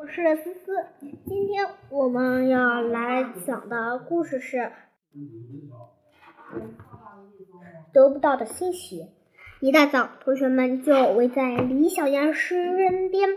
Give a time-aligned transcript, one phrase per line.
[0.00, 0.86] 我是思思，
[1.26, 4.72] 今天我们要来讲的故事是
[7.92, 9.10] 得不到的新鞋。
[9.60, 13.28] 一大早，同学们就围在李小燕身边，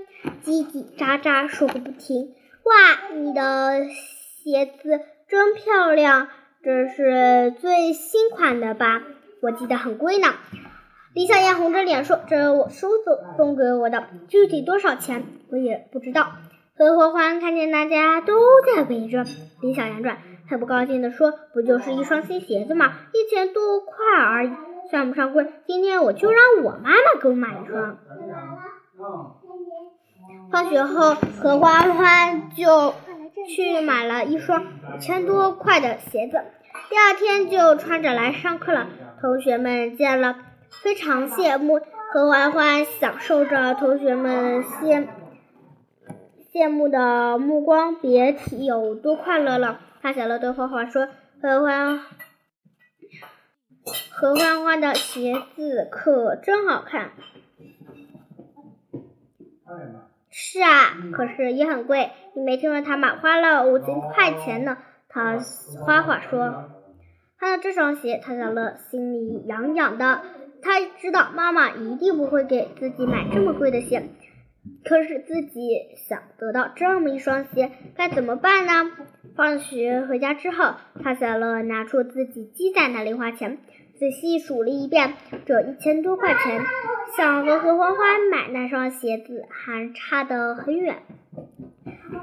[0.42, 2.34] 叽叽喳喳说个不停。
[2.64, 6.30] 哇，你的鞋子真漂亮，
[6.64, 9.04] 这是最新款的吧？
[9.42, 10.30] 我记得很贵呢。
[11.14, 16.32] 李小燕红着脸说：“这是我叔叔送给我的，具体多少钱我也不知道。”
[16.76, 18.34] 何欢欢看见大家都
[18.66, 19.24] 在围着
[19.62, 20.18] 李小羊转，
[20.50, 22.94] 很不高兴地说：“不就是一双新鞋子吗？
[23.14, 24.52] 一千多块而已，
[24.90, 25.54] 算不上贵。
[25.68, 27.98] 今天我就让我妈妈给我买一双。”
[30.52, 32.96] 放学后，何欢欢就
[33.48, 36.42] 去买了一双五千多块的鞋子，
[36.90, 38.88] 第二天就穿着来上课了。
[39.22, 40.38] 同学们见了，
[40.82, 41.80] 非常羡慕。
[42.12, 45.06] 何欢欢享受着同学们羡。
[46.54, 49.80] 羡慕的目光，别提有多快乐了。
[50.04, 51.08] 他小乐对花花说
[51.42, 52.00] ：“何欢，
[54.12, 57.14] 何欢欢的鞋子可真好看。”
[60.30, 62.12] 是啊，可是也很贵。
[62.36, 64.78] 你没听说他买花了五千块钱呢？
[65.10, 65.40] 他
[65.84, 66.70] 花花说
[67.40, 70.22] ：“看到这双鞋，他小乐心里痒痒的。
[70.62, 74.08] 他知道妈妈一定不会给自己买这么贵的鞋。”
[74.86, 78.92] 可是自己想得到这么一双鞋，该怎么办呢？
[79.36, 83.58] 放学回家之后，他小乐拿出自己积攒的零花钱，
[83.98, 85.14] 仔细数了一遍，
[85.46, 86.62] 这一千多块钱，
[87.18, 90.98] 想和何欢欢买那双鞋子还差得很远。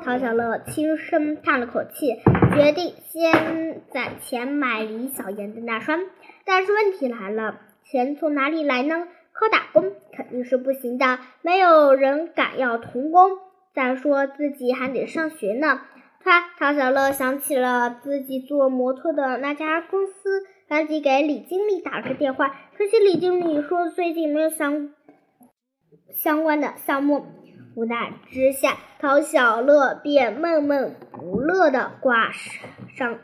[0.03, 2.21] 陶小乐轻声叹了口气，
[2.55, 5.99] 决定先攒钱买李小妍的那双。
[6.47, 9.09] 但是问题来了，钱从哪里来呢？
[9.41, 13.39] 靠打工肯定是不行的，没有人敢要童工。
[13.73, 15.81] 再说自己还得上学呢。
[16.23, 22.55] 他陶小乐想起了自己做模特的那家公司，赶紧给李经理打个电话。
[22.77, 24.91] 可惜李经理说最近没有相
[26.13, 27.25] 相关的项目。
[27.75, 33.19] 无奈之下，陶小乐便闷闷不乐的挂上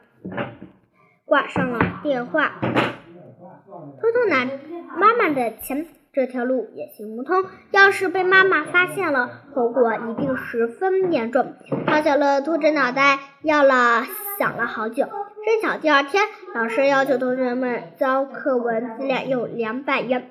[1.26, 4.48] 挂上了电话，偷偷拿
[4.96, 5.86] 妈妈的钱。
[6.16, 11.52] 这条路也行不通，要是被妈妈发现了，后果一定十分严重。
[11.86, 14.02] 陶小乐秃着脑袋要了
[14.38, 20.30] 想了好久，正巧第二天老师要求同学们交课文资料用两百元。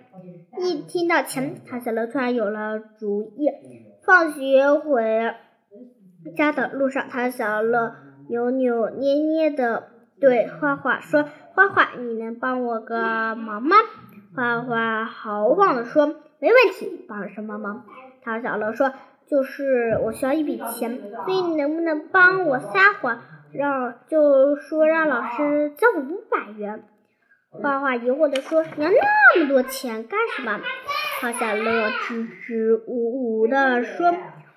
[0.60, 3.48] 一听到钱，陶小乐突然有了主意。
[4.04, 5.36] 放学回
[6.36, 7.94] 家的路上，陶小乐
[8.28, 9.84] 扭扭捏捏的
[10.20, 13.76] 对花花说：“花花，你能帮我个忙吗？”
[14.36, 16.08] 花花豪放地说
[16.40, 17.86] ：“没问题，帮什么忙？”
[18.24, 18.92] 陶小乐说
[19.28, 23.22] ：“就是我需要一笔钱，所以你能不能帮我撒谎，
[23.54, 26.84] 让就说让老师交五百元？”
[27.50, 30.60] 花花疑惑地说：“你要那么多钱干什么？”
[31.22, 34.14] 陶小乐支支吾吾地说：“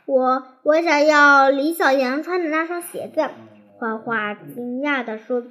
[0.06, 3.30] 我我想要李小阳穿的那双鞋子。”
[3.78, 5.44] 花花惊讶地说：“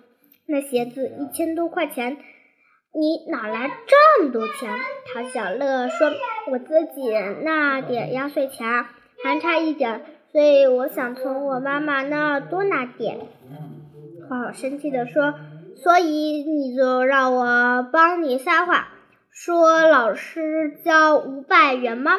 [0.45, 2.17] 那鞋子一千多块钱。”
[2.99, 4.71] 你哪来这么多钱？
[5.13, 6.11] 陶小乐说
[6.49, 7.11] ：“我自己
[7.43, 8.85] 那点压岁钱
[9.23, 13.19] 还差一点，所以我想从我妈妈那儿多拿点。”
[14.27, 15.35] 花花生气地说
[15.77, 18.85] ：“所以你就让我帮你撒谎，
[19.29, 22.13] 说老师交五百元吗？”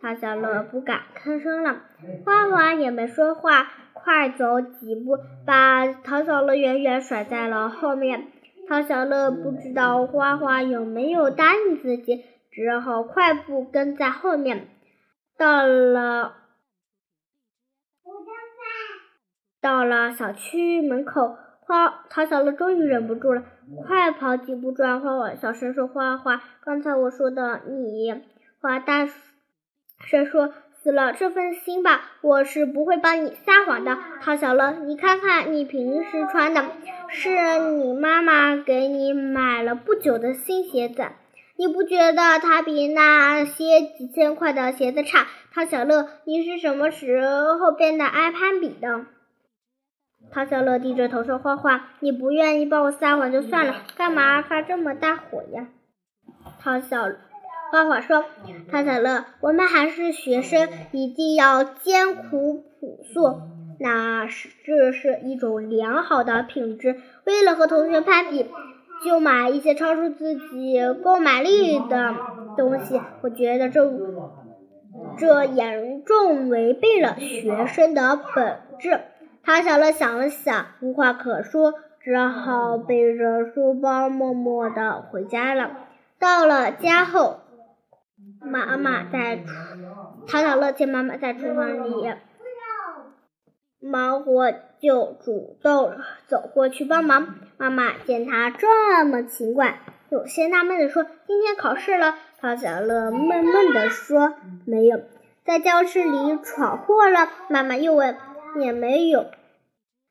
[0.00, 1.82] 陶小乐不敢吭声了，
[2.24, 8.28] 花花也没说话，快走几步，把陶小乐远远甩在了后面。
[8.68, 14.68] 陶小乐不知道花花有没有答应自己，只好快步跟在后面。
[15.36, 16.34] 到了，
[19.60, 23.44] 到了小区门口，花陶小乐终于忍不住了，
[23.86, 28.22] 快跑几步转花花，小声说：“花花，刚才我说的你。”
[28.60, 29.06] 花大
[29.98, 30.52] 声说。
[30.86, 33.98] 死了这份心吧，我是不会帮你撒谎的。
[34.22, 36.64] 陶小乐，你看看你平时穿的，
[37.08, 41.06] 是你妈妈给你买了不久的新鞋子，
[41.56, 45.26] 你不觉得它比那些几千块的鞋子差？
[45.52, 47.20] 陶小乐，你是什么时
[47.58, 49.06] 候变得爱攀比的？
[50.30, 55.66] 陶小乐低着头说：“花花，你不愿意帮我撒谎就算了，干嘛发这么大火呀？”
[56.62, 57.08] 陶小。
[57.70, 58.24] 花花说
[58.70, 63.40] ：“陶小乐，我们还是学生，一定要艰苦朴素，
[63.80, 66.96] 那是这是一种良好的品质。
[67.24, 68.46] 为了和同学攀比，
[69.04, 72.14] 就买一些超出自己购买力的
[72.56, 73.92] 东西，我觉得这
[75.18, 79.00] 这严重违背了学生的本质。
[79.42, 85.70] 唐小乐想了想，无话可说，只好背着书包默默的回家了。
[86.18, 87.40] 到了家后，
[88.40, 89.44] 妈妈在
[90.26, 92.14] 唐小乐见妈妈在厨房里
[93.80, 95.96] 忙活，就主动
[96.26, 97.36] 走过去帮忙。
[97.56, 99.80] 妈妈见他这么勤快，
[100.10, 104.34] 有些纳闷的说：“今天考试了？”唐小乐闷闷的说
[104.66, 105.00] ：“没有。”
[105.44, 107.30] 在教室里闯祸了？
[107.48, 108.16] 妈妈又问
[108.60, 109.26] ：“也没有。”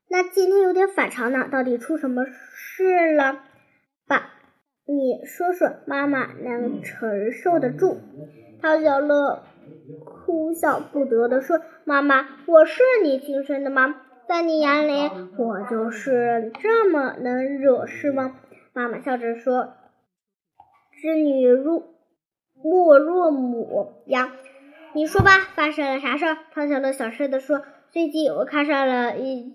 [0.07, 3.39] 那今天有点反常呢，到底出什么事了？
[4.07, 4.29] 爸，
[4.87, 7.97] 你说说，妈妈能承受得住？
[8.61, 9.43] 唐小乐
[10.05, 13.95] 哭笑不得地说：“妈妈，我是你亲生的吗？
[14.27, 18.39] 在你眼里，我就是这么能惹事吗？”
[18.73, 19.73] 妈妈笑着说
[21.01, 21.83] ：“织女若
[22.53, 24.33] 莫若母呀。”
[24.93, 26.37] 你说吧，发生了啥事儿？
[26.53, 29.51] 唐小乐小声地说：“最近我看上了一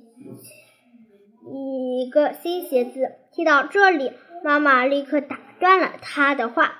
[1.53, 4.13] 一个新鞋子。”听到这里，
[4.43, 6.73] 妈妈立刻打断了他的话：“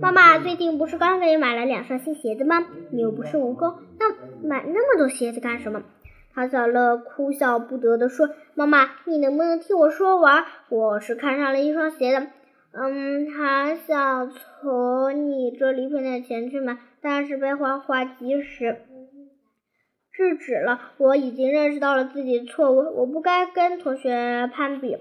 [0.00, 2.66] 妈妈最近不是刚给你买了两双新鞋子吗？
[2.90, 4.10] 你又不是蜈蚣，那
[4.46, 5.82] 买那么多鞋子干什么？”
[6.34, 10.44] 唐小乐哭笑不得的说：“妈妈，你能不能听我说完？
[10.68, 12.26] 我是看上了一双鞋子。”
[12.76, 18.78] 嗯，还想从你这里骗点钱去买，但是被花花及时
[20.12, 20.80] 制止了。
[20.98, 24.98] 我已经认识到了自己的错误，我不该跟同学攀比。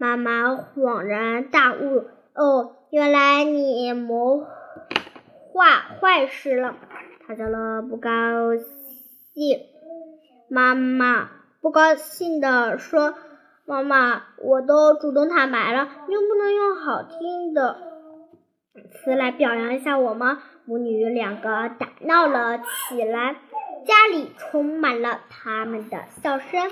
[0.00, 4.46] 妈妈恍然大悟，哦，原来你谋
[5.52, 5.66] 划
[6.00, 6.76] 坏事了。
[7.26, 8.10] 他叫了不高
[8.56, 9.58] 兴，
[10.48, 11.28] 妈妈
[11.60, 13.14] 不高兴的说。
[13.66, 17.76] 妈妈，我都主动坦白了，你又不能用好听的
[18.92, 20.38] 词来表扬一下我吗？
[20.64, 23.36] 母女两个打闹了起来，
[23.84, 26.70] 家里充满了他们的笑声。